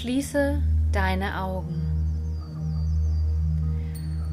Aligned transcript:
Schließe 0.00 0.62
deine 0.92 1.42
Augen. 1.42 1.82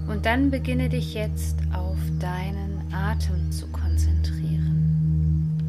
Und 0.08 0.26
dann 0.26 0.50
beginne 0.50 0.88
dich 0.88 1.14
jetzt 1.14 1.58
auf 1.74 1.98
deinen 2.22 2.94
Atem 2.94 3.52
zu 3.52 3.68
konzentrieren. 3.68 5.60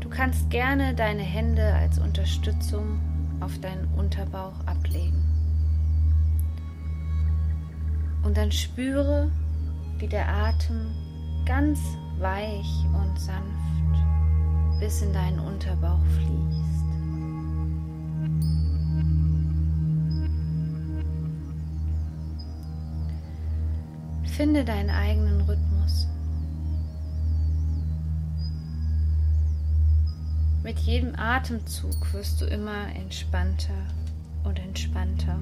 Du 0.00 0.08
kannst 0.08 0.50
gerne 0.50 0.92
deine 0.96 1.22
Hände 1.22 1.72
als 1.72 2.00
Unterstützung 2.00 2.98
auf 3.38 3.56
deinen 3.60 3.86
Unterbauch 3.96 4.66
ablegen. 4.66 5.22
Und 8.24 8.36
dann 8.36 8.50
spüre, 8.50 9.30
wie 9.98 10.08
der 10.08 10.28
Atem 10.28 10.88
ganz 11.44 11.78
weich 12.18 12.84
und 12.92 13.16
sanft 13.20 14.80
bis 14.80 15.00
in 15.00 15.12
deinen 15.12 15.38
Unterbauch 15.38 16.04
fließt. 16.16 16.75
Finde 24.36 24.64
deinen 24.66 24.90
eigenen 24.90 25.40
Rhythmus. 25.40 26.06
Mit 30.62 30.78
jedem 30.80 31.14
Atemzug 31.16 32.12
wirst 32.12 32.42
du 32.42 32.44
immer 32.44 32.94
entspannter 32.94 33.86
und 34.44 34.58
entspannter. 34.58 35.38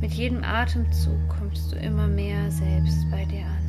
Mit 0.00 0.10
jedem 0.14 0.42
Atemzug 0.42 1.28
kommst 1.28 1.70
du 1.70 1.76
immer 1.76 2.08
mehr 2.08 2.50
selbst 2.50 3.08
bei 3.12 3.24
dir 3.24 3.46
an. 3.46 3.62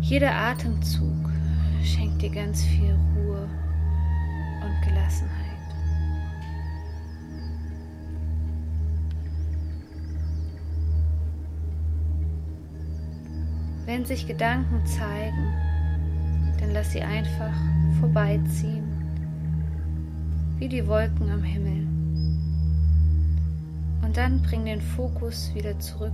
Jeder 0.00 0.34
Atemzug 0.34 1.30
schenkt 1.84 2.20
dir 2.20 2.30
ganz 2.30 2.64
viel 2.64 2.98
Ruhe 3.14 3.48
und 4.64 4.88
Gelassenheit. 4.88 5.45
Wenn 13.96 14.04
sich 14.04 14.26
Gedanken 14.26 14.84
zeigen, 14.84 15.54
dann 16.60 16.74
lass 16.74 16.92
sie 16.92 17.00
einfach 17.00 17.54
vorbeiziehen, 17.98 18.84
wie 20.58 20.68
die 20.68 20.86
Wolken 20.86 21.30
am 21.30 21.42
Himmel. 21.42 21.86
Und 24.02 24.18
dann 24.18 24.42
bring 24.42 24.66
den 24.66 24.82
Fokus 24.82 25.50
wieder 25.54 25.78
zurück 25.80 26.12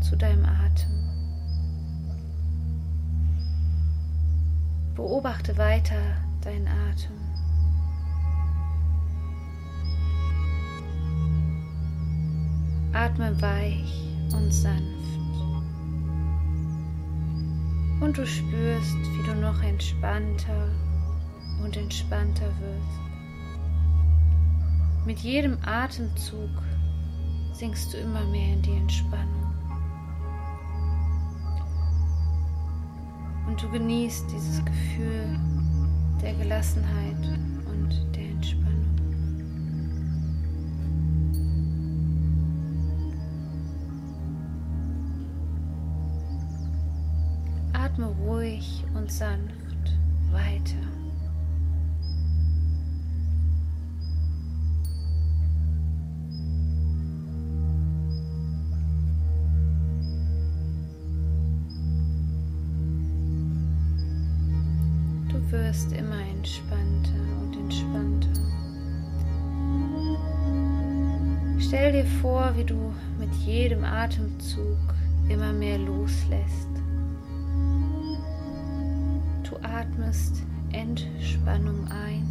zu 0.00 0.16
deinem 0.16 0.46
Atem. 0.46 0.90
Beobachte 4.96 5.58
weiter 5.58 6.00
deinen 6.40 6.68
Atem. 6.68 7.16
Atme 12.94 13.42
weich 13.42 14.08
und 14.32 14.50
sanft. 14.50 15.19
Und 18.00 18.16
du 18.16 18.26
spürst, 18.26 18.96
wie 18.96 19.22
du 19.26 19.36
noch 19.36 19.62
entspannter 19.62 20.70
und 21.62 21.76
entspannter 21.76 22.50
wirst. 22.58 23.00
Mit 25.04 25.18
jedem 25.18 25.58
Atemzug 25.62 26.50
sinkst 27.52 27.92
du 27.92 27.98
immer 27.98 28.24
mehr 28.26 28.54
in 28.54 28.62
die 28.62 28.76
Entspannung. 28.76 29.54
Und 33.46 33.62
du 33.62 33.68
genießt 33.70 34.30
dieses 34.32 34.64
Gefühl 34.64 35.38
der 36.22 36.34
Gelassenheit 36.34 37.38
und 37.66 38.16
der 38.16 38.30
Entspannung. 38.30 38.69
Ruhig 48.40 48.84
und 48.94 49.12
sanft 49.12 49.54
weiter. 50.32 50.76
Du 65.28 65.52
wirst 65.52 65.92
immer 65.92 66.20
entspannter 66.34 67.10
und 67.42 67.56
entspannter. 67.56 68.28
Stell 71.58 71.92
dir 71.92 72.06
vor, 72.22 72.52
wie 72.56 72.64
du 72.64 72.94
mit 73.18 73.32
jedem 73.44 73.84
Atemzug 73.84 74.78
immer 75.28 75.52
mehr 75.52 75.78
loslässt. 75.78 76.69
Atmest 79.80 80.42
Entspannung 80.72 81.88
ein 81.88 82.26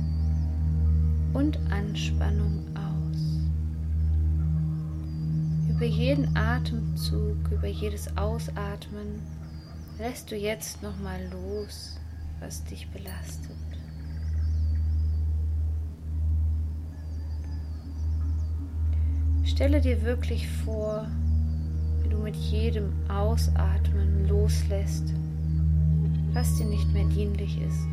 und 1.34 1.58
Anspannung 1.72 2.64
aus. 2.76 3.40
Über 5.68 5.86
jeden 5.86 6.38
Atemzug, 6.38 7.38
über 7.50 7.68
jedes 7.68 8.16
Ausatmen 8.16 9.24
lässt 9.98 10.30
du 10.30 10.36
jetzt 10.36 10.84
nochmal 10.84 11.20
los, 11.32 12.00
was 12.40 12.64
dich 12.66 12.88
belastet. 12.92 13.58
Stelle 19.44 19.82
dir 19.82 20.04
wirklich 20.04 20.48
vor, 20.48 21.08
wie 22.04 22.10
du 22.10 22.20
mit 22.20 22.36
jedem 22.36 22.94
Ausatmen 23.10 24.28
loslässt, 24.28 25.16
was 26.34 26.56
dir 26.56 26.66
nicht 26.66 26.92
mehr 26.94 27.06
dienlich 27.06 27.62
ist. 27.62 27.88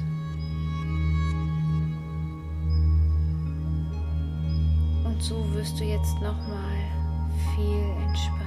Und 5.04 5.22
so 5.22 5.47
wirst 5.54 5.80
du 5.80 5.84
jetzt 5.84 6.14
nochmal 6.20 6.76
viel 7.54 7.82
entspannter. 8.06 8.47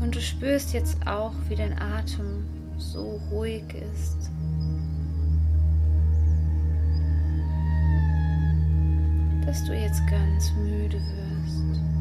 Und 0.00 0.14
du 0.14 0.20
spürst 0.20 0.74
jetzt 0.74 1.06
auch, 1.06 1.32
wie 1.48 1.56
dein 1.56 1.78
Atem 1.78 2.44
so 2.76 3.20
ruhig 3.30 3.64
ist. 3.74 4.30
Dass 9.46 9.64
du 9.64 9.72
jetzt 9.74 10.02
ganz 10.08 10.52
müde 10.54 10.98
wirst. 10.98 11.91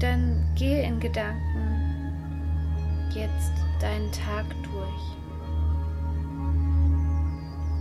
Dann 0.00 0.42
gehe 0.54 0.82
in 0.82 0.98
Gedanken 0.98 2.14
jetzt 3.14 3.52
deinen 3.80 4.10
Tag 4.12 4.46
durch. 4.62 5.10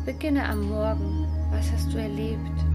Beginne 0.06 0.44
am 0.44 0.68
Morgen. 0.68 1.28
Was 1.50 1.72
hast 1.72 1.94
du 1.94 1.98
erlebt? 1.98 2.66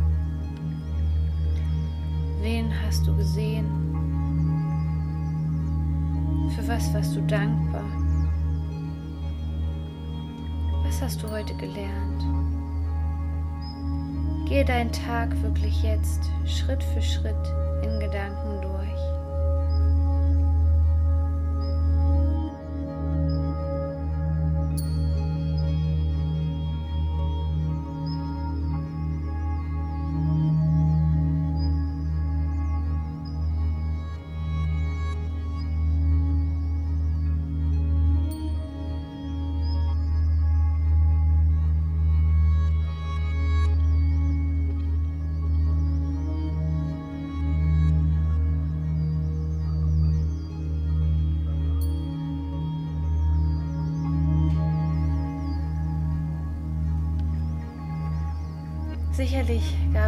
Wen 2.41 2.73
hast 2.87 3.07
du 3.07 3.15
gesehen? 3.17 3.67
Für 6.57 6.67
was 6.67 6.95
warst 6.95 7.15
du 7.15 7.21
dankbar? 7.23 7.85
Was 10.85 11.03
hast 11.03 11.23
du 11.23 11.31
heute 11.31 11.55
gelernt? 11.57 12.25
Gehe 14.49 14.65
deinen 14.65 14.93
Tag 14.93 15.31
wirklich 15.43 15.83
jetzt 15.83 16.31
Schritt 16.47 16.83
für 16.83 17.03
Schritt 17.03 17.53
in 17.83 18.01
Gedanken 18.01 18.64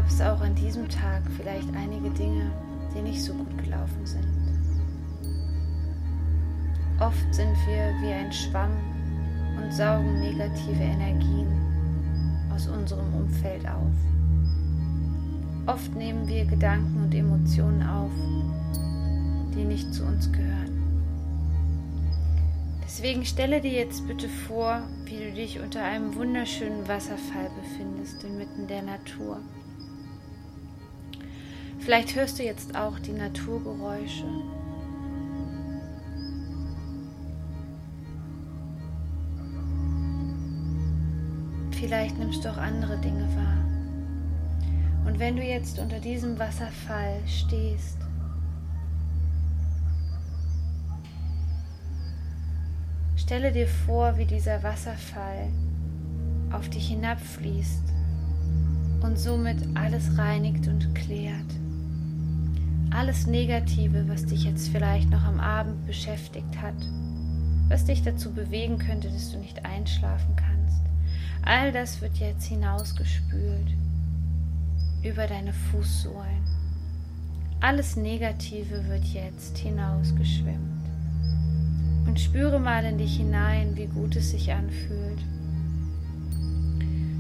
gab 0.07 0.13
es 0.13 0.21
auch 0.21 0.41
an 0.41 0.55
diesem 0.55 0.89
Tag 0.89 1.23
vielleicht 1.37 1.75
einige 1.75 2.11
Dinge, 2.11 2.53
die 2.95 3.03
nicht 3.03 3.21
so 3.21 3.35
gut 3.35 3.59
gelaufen 3.59 4.05
sind. 4.07 4.25
Oft 7.01 7.35
sind 7.35 7.57
wir 7.67 7.93
wie 8.01 8.13
ein 8.13 8.33
Schwamm 8.33 8.71
und 9.61 9.73
saugen 9.73 10.21
negative 10.21 10.81
Energien 10.81 11.49
aus 12.55 12.69
unserem 12.69 13.13
Umfeld 13.15 13.67
auf. 13.67 13.93
Oft 15.67 15.95
nehmen 15.97 16.29
wir 16.29 16.45
Gedanken 16.45 17.03
und 17.03 17.13
Emotionen 17.13 17.83
auf, 17.83 18.13
die 19.57 19.65
nicht 19.65 19.93
zu 19.93 20.05
uns 20.05 20.31
gehören. 20.31 20.85
Deswegen 22.85 23.25
stelle 23.25 23.61
dir 23.61 23.73
jetzt 23.73 24.07
bitte 24.07 24.29
vor, 24.29 24.83
wie 25.05 25.19
du 25.19 25.33
dich 25.33 25.59
unter 25.59 25.83
einem 25.83 26.15
wunderschönen 26.15 26.87
Wasserfall 26.87 27.51
befindest, 27.61 28.23
inmitten 28.23 28.69
der 28.69 28.83
Natur. 28.83 29.41
Vielleicht 31.79 32.17
hörst 32.17 32.39
du 32.39 32.43
jetzt 32.43 32.77
auch 32.77 32.99
die 32.99 33.13
Naturgeräusche. 33.13 34.25
Vielleicht 41.73 42.19
nimmst 42.19 42.45
du 42.45 42.51
auch 42.51 42.57
andere 42.57 42.99
Dinge 42.99 43.29
wahr. 43.37 43.65
Und 45.07 45.21
wenn 45.21 45.37
du 45.37 45.43
jetzt 45.43 45.79
unter 45.79 46.01
diesem 46.01 46.39
Wasserfall 46.39 47.21
stehst, 47.27 47.99
stelle 53.17 53.53
dir 53.53 53.69
vor, 53.69 54.19
wie 54.19 54.25
dieser 54.25 54.63
Wasserfall 54.63 55.49
auf 56.51 56.69
dich 56.71 56.89
hinabfließt 56.89 57.85
und 59.03 59.19
somit 59.19 59.59
alles 59.75 60.19
reinigt 60.19 60.67
und 60.67 60.95
klärt. 60.95 61.66
Alles 62.91 63.27
Negative, 63.27 64.09
was 64.09 64.27
dich 64.27 64.45
jetzt 64.45 64.69
vielleicht 64.69 65.11
noch 65.11 65.25
am 65.25 65.41
Abend 65.41 65.87
beschäftigt 65.87 66.61
hat, 66.61 66.75
was 67.69 67.85
dich 67.85 68.03
dazu 68.03 68.33
bewegen 68.33 68.79
könnte, 68.79 69.09
dass 69.09 69.33
du 69.33 69.39
nicht 69.39 69.65
einschlafen 69.65 70.37
kannst, 70.37 70.83
all 71.43 71.73
das 71.73 72.01
wird 72.01 72.17
jetzt 72.19 72.47
hinausgespült 72.47 73.75
über 75.03 75.27
deine 75.27 75.53
Fußsohlen. 75.53 76.43
Alles 77.61 77.97
Negative 77.97 78.87
wird 78.87 79.05
jetzt 79.05 79.59
hinausgeschwemmt. 79.59 80.61
Und 82.07 82.21
spüre 82.21 82.61
mal 82.61 82.85
in 82.85 82.99
dich 82.99 83.17
hinein, 83.17 83.77
wie 83.77 83.87
gut 83.87 84.15
es 84.17 84.31
sich 84.31 84.53
anfühlt. 84.53 85.19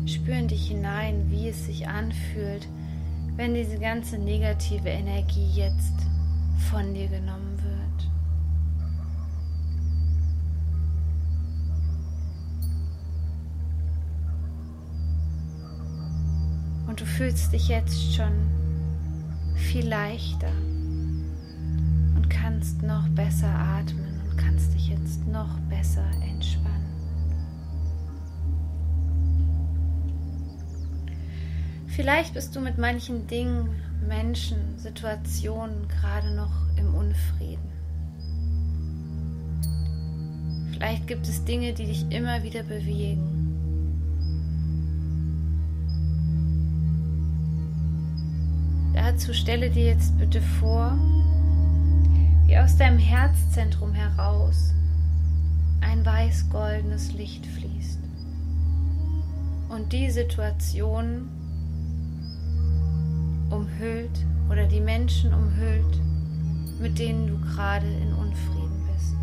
Spüre 0.06 0.38
in 0.38 0.48
dich 0.48 0.68
hinein, 0.68 1.30
wie 1.30 1.48
es 1.48 1.66
sich 1.66 1.88
anfühlt, 1.88 2.68
wenn 3.36 3.54
diese 3.54 3.78
ganze 3.78 4.18
negative 4.18 4.88
Energie 4.88 5.50
jetzt 5.54 5.94
von 6.70 6.94
dir 6.94 7.08
genommen 7.08 7.58
wird. 7.62 8.10
Und 16.88 17.00
du 17.00 17.04
fühlst 17.04 17.52
dich 17.52 17.68
jetzt 17.68 18.14
schon 18.14 18.32
viel 19.54 19.86
leichter 19.86 20.52
und 22.14 22.26
kannst 22.30 22.82
noch 22.82 23.06
besser 23.08 23.48
atmen 23.48 24.20
und 24.30 24.36
kannst 24.38 24.72
dich 24.72 24.88
jetzt 24.88 25.26
noch 25.26 25.58
besser 25.68 26.04
entspannen. 26.04 26.25
Vielleicht 31.96 32.34
bist 32.34 32.54
du 32.54 32.60
mit 32.60 32.76
manchen 32.76 33.26
Dingen, 33.26 33.70
Menschen, 34.06 34.78
Situationen 34.78 35.88
gerade 35.88 36.30
noch 36.34 36.52
im 36.76 36.94
Unfrieden. 36.94 37.72
Vielleicht 40.72 41.06
gibt 41.06 41.26
es 41.26 41.42
Dinge, 41.46 41.72
die 41.72 41.86
dich 41.86 42.04
immer 42.10 42.42
wieder 42.42 42.64
bewegen. 42.64 43.22
Dazu 48.92 49.32
stelle 49.32 49.70
dir 49.70 49.86
jetzt 49.86 50.18
bitte 50.18 50.42
vor, 50.42 50.98
wie 52.44 52.58
aus 52.58 52.76
deinem 52.76 52.98
Herzzentrum 52.98 53.94
heraus 53.94 54.74
ein 55.80 56.04
weiß-goldenes 56.04 57.14
Licht 57.14 57.46
fließt 57.46 58.00
und 59.70 59.94
die 59.94 60.10
Situation 60.10 61.30
umhüllt 63.56 64.26
oder 64.50 64.66
die 64.66 64.80
Menschen 64.80 65.32
umhüllt, 65.32 66.00
mit 66.80 66.98
denen 66.98 67.26
du 67.26 67.38
gerade 67.38 67.86
in 67.86 68.12
Unfrieden 68.12 68.86
bist. 68.92 69.16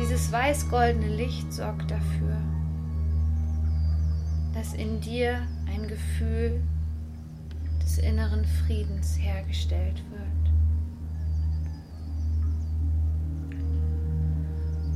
Dieses 0.00 0.32
weiß-goldene 0.32 1.14
Licht 1.14 1.52
sorgt 1.52 1.90
dafür, 1.90 2.36
dass 4.54 4.72
in 4.72 5.00
dir 5.00 5.42
ein 5.66 5.86
Gefühl 5.86 6.62
des 7.82 7.98
inneren 7.98 8.44
Friedens 8.44 9.18
hergestellt 9.18 10.02
wird. 10.10 10.22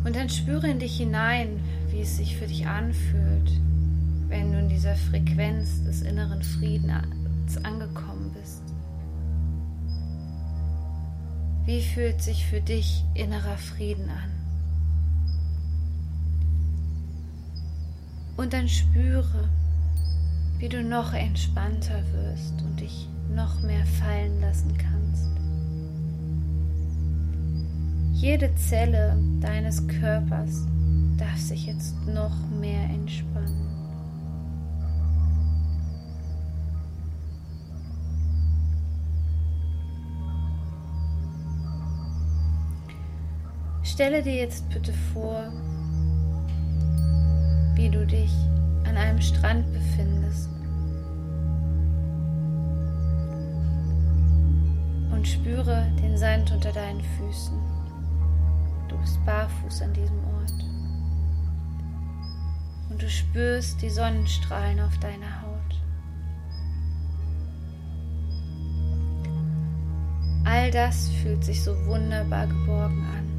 Und 0.04 0.16
dann 0.16 0.28
spüre 0.28 0.68
in 0.68 0.78
dich 0.78 0.96
hinein, 0.96 1.60
wie 1.90 2.00
es 2.00 2.16
sich 2.16 2.36
für 2.36 2.46
dich 2.46 2.66
anfühlt, 2.66 3.60
wenn 4.32 4.50
du 4.50 4.58
in 4.60 4.68
dieser 4.70 4.96
Frequenz 4.96 5.84
des 5.84 6.00
inneren 6.00 6.42
Friedens 6.42 7.62
angekommen 7.64 8.32
bist. 8.32 8.62
Wie 11.66 11.82
fühlt 11.82 12.22
sich 12.22 12.46
für 12.46 12.62
dich 12.62 13.04
innerer 13.14 13.58
Frieden 13.58 14.08
an? 14.08 14.30
Und 18.38 18.54
dann 18.54 18.68
spüre, 18.68 19.50
wie 20.58 20.70
du 20.70 20.82
noch 20.82 21.12
entspannter 21.12 22.02
wirst 22.14 22.54
und 22.62 22.80
dich 22.80 23.06
noch 23.34 23.60
mehr 23.60 23.84
fallen 23.84 24.40
lassen 24.40 24.72
kannst. 24.78 25.28
Jede 28.14 28.54
Zelle 28.54 29.14
deines 29.40 29.86
Körpers 29.88 30.66
darf 31.18 31.38
sich 31.38 31.66
jetzt 31.66 31.94
noch 32.06 32.34
mehr 32.58 32.84
entspannen. 32.84 33.61
Stelle 43.92 44.22
dir 44.22 44.36
jetzt 44.36 44.66
bitte 44.70 44.90
vor, 45.12 45.52
wie 47.74 47.90
du 47.90 48.06
dich 48.06 48.32
an 48.88 48.96
einem 48.96 49.20
Strand 49.20 49.70
befindest 49.70 50.48
und 55.12 55.28
spüre 55.28 55.92
den 56.02 56.16
Sand 56.16 56.50
unter 56.52 56.72
deinen 56.72 57.02
Füßen. 57.02 57.58
Du 58.88 58.96
bist 58.96 59.22
barfuß 59.26 59.82
an 59.82 59.92
diesem 59.92 60.24
Ort 60.24 60.64
und 62.88 63.02
du 63.02 63.10
spürst 63.10 63.82
die 63.82 63.90
Sonnenstrahlen 63.90 64.80
auf 64.80 64.96
deiner 65.00 65.42
Haut. 65.42 65.82
All 70.46 70.70
das 70.70 71.10
fühlt 71.22 71.44
sich 71.44 71.62
so 71.62 71.76
wunderbar 71.84 72.46
geborgen 72.46 73.04
an. 73.14 73.31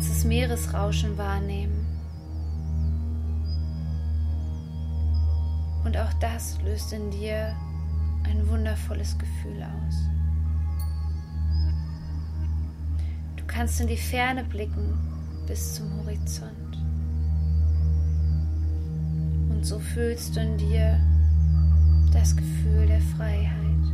Kannst 0.00 0.16
das 0.16 0.24
Meeresrauschen 0.24 1.18
wahrnehmen. 1.18 1.86
Und 5.84 5.94
auch 5.94 6.12
das 6.14 6.58
löst 6.62 6.94
in 6.94 7.10
dir 7.10 7.54
ein 8.24 8.48
wundervolles 8.48 9.18
Gefühl 9.18 9.62
aus. 9.62 9.94
Du 13.36 13.44
kannst 13.46 13.78
in 13.82 13.88
die 13.88 13.98
Ferne 13.98 14.42
blicken 14.42 14.98
bis 15.46 15.74
zum 15.74 15.94
Horizont. 15.98 16.78
Und 19.50 19.66
so 19.66 19.78
fühlst 19.80 20.34
du 20.34 20.40
in 20.40 20.56
dir 20.56 20.98
das 22.10 22.34
Gefühl 22.34 22.86
der 22.86 23.02
Freiheit. 23.02 23.84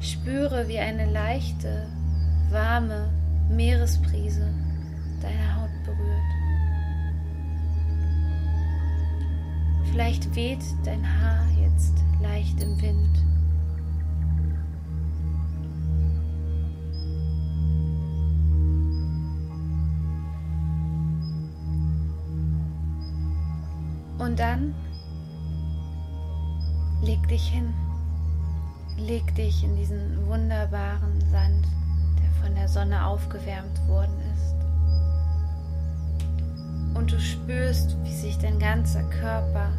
Spüre, 0.00 0.68
wie 0.68 0.78
eine 0.78 1.04
leichte, 1.12 1.86
warme 2.50 3.10
Meeresbrise 3.50 4.48
deine 5.20 5.56
Haut 5.56 5.70
berührt. 5.84 6.30
Vielleicht 9.90 10.34
weht 10.34 10.62
dein 10.84 11.04
Haar 11.04 11.46
jetzt 11.62 12.02
leicht 12.20 12.62
im 12.62 12.80
Wind. 12.80 13.24
Und 24.18 24.38
dann 24.38 24.74
Leg 27.02 27.26
dich 27.28 27.48
hin. 27.48 27.72
Leg 28.98 29.34
dich 29.34 29.64
in 29.64 29.74
diesen 29.74 30.26
wunderbaren 30.26 31.18
Sand, 31.30 31.66
der 32.22 32.30
von 32.42 32.54
der 32.54 32.68
Sonne 32.68 33.06
aufgewärmt 33.06 33.80
ist. 33.88 34.19
Und 37.00 37.10
du 37.10 37.18
spürst, 37.18 37.96
wie 38.04 38.12
sich 38.12 38.36
dein 38.36 38.58
ganzer 38.58 39.02
Körper 39.04 39.72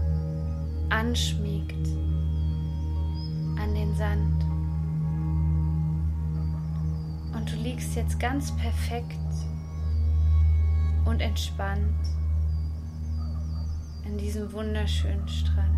anschmiegt 0.90 1.88
an 3.60 3.75
den 3.75 3.96
Sand. 3.96 4.44
Und 7.36 7.51
du 7.51 7.58
liegst 7.58 7.96
jetzt 7.96 8.20
ganz 8.20 8.51
perfekt 8.58 9.20
und 11.06 11.22
entspannt 11.22 11.94
in 14.04 14.18
diesem 14.18 14.51
wunderschönen 14.51 15.28
Strand. 15.28 15.70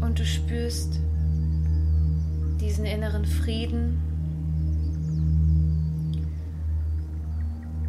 Und 0.00 0.18
du 0.18 0.24
spürst 0.24 1.00
diesen 2.60 2.84
inneren 2.84 3.24
Frieden, 3.24 3.98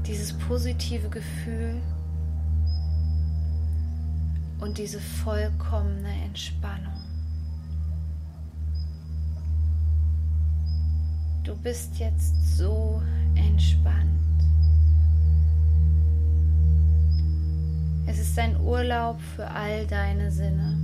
dieses 0.07 0.33
positive 0.33 1.09
Gefühl 1.09 1.81
und 4.61 4.77
diese 4.77 4.99
vollkommene 4.99 6.11
Entspannung. 6.25 6.93
Du 11.43 11.55
bist 11.55 11.97
jetzt 11.97 12.57
so 12.57 13.01
entspannt. 13.35 14.07
Es 18.05 18.19
ist 18.19 18.37
ein 18.37 18.59
Urlaub 18.61 19.19
für 19.35 19.49
all 19.49 19.85
deine 19.87 20.31
Sinne. 20.31 20.80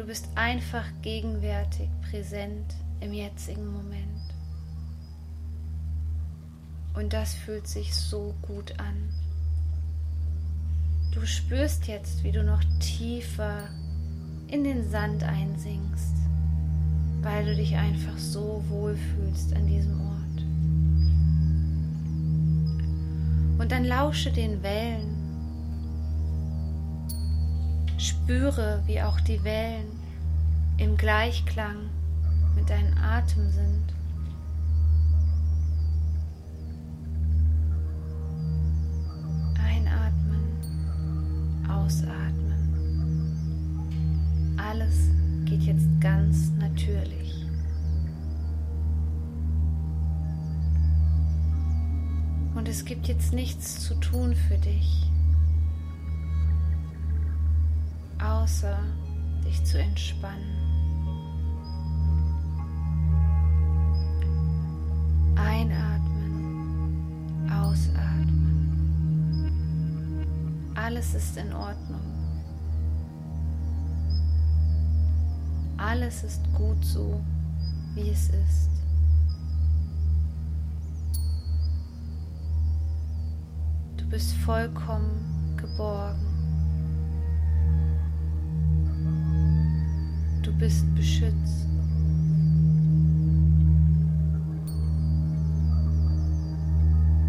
Du 0.00 0.06
bist 0.06 0.30
einfach 0.34 0.86
gegenwärtig 1.02 1.90
präsent 2.08 2.74
im 3.02 3.12
jetzigen 3.12 3.70
Moment. 3.70 4.32
Und 6.94 7.12
das 7.12 7.34
fühlt 7.34 7.68
sich 7.68 7.94
so 7.94 8.34
gut 8.40 8.80
an. 8.80 9.10
Du 11.12 11.26
spürst 11.26 11.86
jetzt, 11.86 12.24
wie 12.24 12.32
du 12.32 12.42
noch 12.42 12.64
tiefer 12.80 13.68
in 14.48 14.64
den 14.64 14.88
Sand 14.88 15.22
einsinkst 15.22 16.20
weil 17.22 17.44
du 17.44 17.54
dich 17.54 17.76
einfach 17.76 18.16
so 18.16 18.64
wohl 18.68 18.96
fühlst 18.96 19.54
an 19.54 19.66
diesem 19.66 20.00
Ort. 20.00 20.42
Und 23.58 23.72
dann 23.72 23.84
lausche 23.84 24.32
den 24.32 24.62
Wellen. 24.62 25.19
Spüre, 28.30 28.80
wie 28.86 29.02
auch 29.02 29.18
die 29.18 29.42
Wellen 29.42 29.90
im 30.78 30.96
Gleichklang 30.96 31.90
mit 32.54 32.70
deinem 32.70 32.96
Atem 32.96 33.50
sind. 33.50 33.92
Einatmen, 39.58 40.44
ausatmen. 41.68 42.94
Alles 44.56 45.10
geht 45.44 45.62
jetzt 45.62 45.88
ganz 46.00 46.52
natürlich. 46.60 47.34
Und 52.54 52.68
es 52.68 52.84
gibt 52.84 53.08
jetzt 53.08 53.32
nichts 53.32 53.80
zu 53.80 53.96
tun 53.96 54.36
für 54.36 54.58
dich, 54.58 55.09
entspannen. 60.00 60.56
Einatmen, 65.36 66.30
ausatmen. 67.50 68.32
Alles 70.74 71.14
ist 71.14 71.36
in 71.36 71.52
Ordnung. 71.52 72.00
Alles 75.76 76.24
ist 76.24 76.42
gut 76.54 76.82
so, 76.84 77.20
wie 77.94 78.08
es 78.10 78.30
ist. 78.30 78.70
Du 83.96 84.06
bist 84.08 84.32
vollkommen 84.34 85.56
geborgen. 85.56 86.29
Du 90.50 90.58
bist 90.58 90.94
beschützt. 90.96 91.68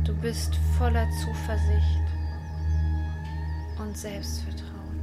Du 0.03 0.13
bist 0.15 0.55
voller 0.77 1.07
Zuversicht 1.23 2.01
und 3.77 3.95
Selbstvertrauen. 3.95 4.99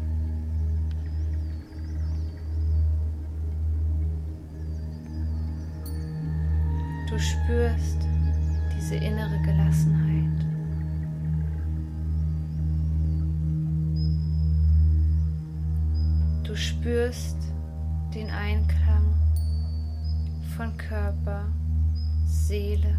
Du 7.08 7.18
spürst 7.18 7.98
diese 8.76 8.96
innere 8.96 9.40
Gelassenheit. 9.42 10.44
Du 16.42 16.56
spürst 16.56 17.47
den 18.18 18.30
Einklang 18.30 19.14
von 20.56 20.76
Körper, 20.76 21.46
Seele 22.26 22.96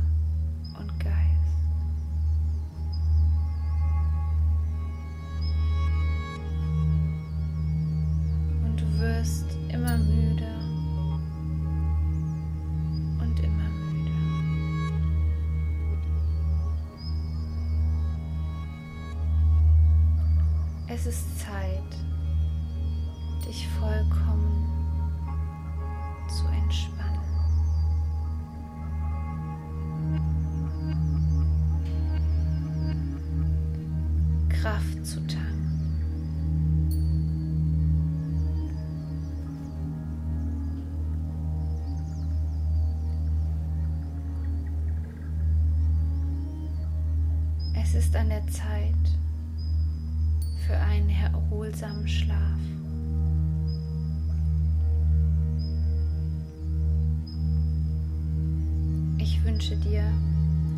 Ich 59.22 59.44
wünsche 59.44 59.76
dir 59.76 60.04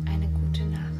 eine 0.04 0.26
gute 0.28 0.64
Nacht. 0.64 0.91